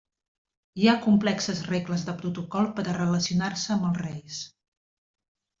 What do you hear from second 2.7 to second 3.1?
per a